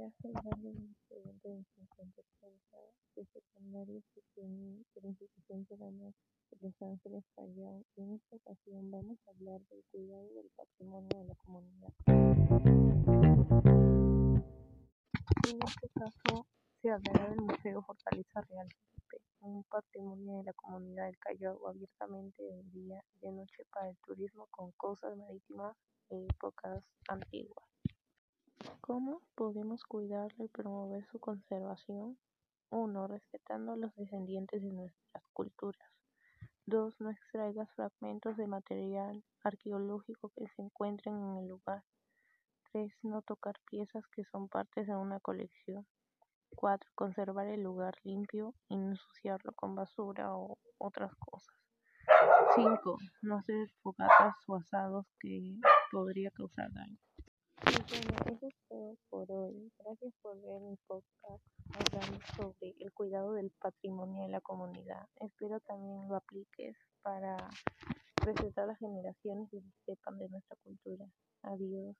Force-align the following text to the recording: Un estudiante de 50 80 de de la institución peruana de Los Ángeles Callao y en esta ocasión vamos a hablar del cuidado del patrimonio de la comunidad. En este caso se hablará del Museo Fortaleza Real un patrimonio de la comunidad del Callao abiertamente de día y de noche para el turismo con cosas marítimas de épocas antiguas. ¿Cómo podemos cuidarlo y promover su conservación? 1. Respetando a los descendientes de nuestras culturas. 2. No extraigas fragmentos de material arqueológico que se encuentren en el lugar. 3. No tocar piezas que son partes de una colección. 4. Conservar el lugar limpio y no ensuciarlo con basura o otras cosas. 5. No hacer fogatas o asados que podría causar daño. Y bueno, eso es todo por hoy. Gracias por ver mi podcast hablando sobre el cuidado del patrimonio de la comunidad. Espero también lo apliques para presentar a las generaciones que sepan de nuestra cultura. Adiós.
Un 0.00 0.06
estudiante 0.06 1.48
de 1.50 1.64
50 1.76 2.20
80 2.20 2.78
de 3.16 3.26
de 4.94 5.00
la 5.02 5.08
institución 5.08 5.66
peruana 5.66 6.14
de 6.50 6.56
Los 6.62 6.72
Ángeles 6.80 7.22
Callao 7.36 7.84
y 7.96 8.00
en 8.00 8.14
esta 8.14 8.36
ocasión 8.36 8.90
vamos 8.90 9.18
a 9.26 9.30
hablar 9.32 9.60
del 9.68 9.84
cuidado 9.90 10.26
del 10.32 10.50
patrimonio 10.56 11.10
de 11.18 11.24
la 11.26 11.34
comunidad. 11.34 11.92
En 15.50 15.58
este 15.68 15.88
caso 15.90 16.46
se 16.80 16.90
hablará 16.90 17.28
del 17.28 17.42
Museo 17.42 17.82
Fortaleza 17.82 18.40
Real 18.40 18.68
un 19.40 19.64
patrimonio 19.64 20.38
de 20.38 20.44
la 20.44 20.52
comunidad 20.54 21.04
del 21.06 21.18
Callao 21.18 21.68
abiertamente 21.68 22.42
de 22.42 22.62
día 22.72 23.04
y 23.16 23.26
de 23.26 23.32
noche 23.32 23.66
para 23.70 23.90
el 23.90 23.98
turismo 23.98 24.46
con 24.50 24.72
cosas 24.72 25.14
marítimas 25.18 25.76
de 26.08 26.24
épocas 26.24 26.82
antiguas. 27.08 27.69
¿Cómo 28.82 29.22
podemos 29.36 29.84
cuidarlo 29.84 30.44
y 30.44 30.48
promover 30.48 31.06
su 31.06 31.18
conservación? 31.18 32.18
1. 32.70 33.06
Respetando 33.06 33.72
a 33.72 33.76
los 33.76 33.94
descendientes 33.94 34.62
de 34.62 34.70
nuestras 34.70 35.24
culturas. 35.32 35.88
2. 36.66 36.94
No 37.00 37.10
extraigas 37.10 37.72
fragmentos 37.74 38.36
de 38.36 38.46
material 38.46 39.24
arqueológico 39.42 40.30
que 40.36 40.46
se 40.48 40.62
encuentren 40.62 41.14
en 41.16 41.36
el 41.38 41.48
lugar. 41.48 41.84
3. 42.72 42.92
No 43.02 43.22
tocar 43.22 43.54
piezas 43.70 44.04
que 44.14 44.24
son 44.24 44.48
partes 44.48 44.86
de 44.86 44.94
una 44.94 45.20
colección. 45.20 45.86
4. 46.56 46.90
Conservar 46.94 47.46
el 47.46 47.62
lugar 47.62 47.94
limpio 48.04 48.54
y 48.68 48.76
no 48.76 48.90
ensuciarlo 48.90 49.52
con 49.52 49.74
basura 49.74 50.34
o 50.36 50.58
otras 50.78 51.14
cosas. 51.14 51.56
5. 52.56 52.98
No 53.22 53.38
hacer 53.38 53.70
fogatas 53.82 54.34
o 54.46 54.56
asados 54.56 55.06
que 55.18 55.56
podría 55.90 56.30
causar 56.30 56.70
daño. 56.72 56.98
Y 57.66 57.72
bueno, 57.72 58.16
eso 58.26 58.46
es 58.46 58.54
todo 58.68 58.96
por 59.10 59.30
hoy. 59.30 59.70
Gracias 59.78 60.14
por 60.22 60.40
ver 60.40 60.60
mi 60.62 60.76
podcast 60.86 61.44
hablando 61.74 62.18
sobre 62.36 62.74
el 62.80 62.92
cuidado 62.92 63.34
del 63.34 63.50
patrimonio 63.60 64.22
de 64.22 64.30
la 64.30 64.40
comunidad. 64.40 65.06
Espero 65.16 65.60
también 65.60 66.08
lo 66.08 66.16
apliques 66.16 66.76
para 67.02 67.36
presentar 68.16 68.64
a 68.64 68.68
las 68.68 68.78
generaciones 68.78 69.48
que 69.50 69.60
sepan 69.84 70.18
de 70.18 70.28
nuestra 70.30 70.56
cultura. 70.62 71.04
Adiós. 71.42 71.96